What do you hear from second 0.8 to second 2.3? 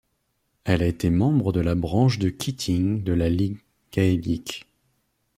a été membre de la branche de